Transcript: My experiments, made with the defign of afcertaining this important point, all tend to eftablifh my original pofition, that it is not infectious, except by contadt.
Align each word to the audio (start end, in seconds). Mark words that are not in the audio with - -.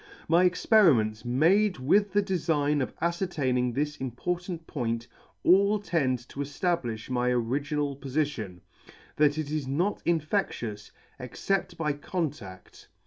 My 0.27 0.45
experiments, 0.45 1.23
made 1.23 1.77
with 1.77 2.11
the 2.11 2.23
defign 2.23 2.81
of 2.81 2.95
afcertaining 3.01 3.75
this 3.75 3.97
important 3.97 4.65
point, 4.65 5.07
all 5.43 5.77
tend 5.77 6.27
to 6.29 6.39
eftablifh 6.39 7.11
my 7.11 7.29
original 7.29 7.95
pofition, 7.95 8.61
that 9.17 9.37
it 9.37 9.51
is 9.51 9.67
not 9.67 10.01
infectious, 10.03 10.91
except 11.19 11.77
by 11.77 11.93
contadt. 11.93 12.87